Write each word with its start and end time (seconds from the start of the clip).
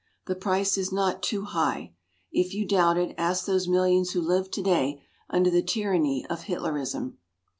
The 0.25 0.33
price 0.33 0.79
is 0.79 0.91
not 0.91 1.21
too 1.21 1.43
high. 1.43 1.93
If 2.31 2.55
you 2.55 2.65
doubt 2.65 2.97
it, 2.97 3.13
ask 3.19 3.45
those 3.45 3.67
millions 3.67 4.13
who 4.13 4.21
live 4.21 4.49
today 4.49 5.03
under 5.29 5.51
the 5.51 5.61
tyranny 5.61 6.25
of 6.27 6.45
Hitlerism. 6.45 7.17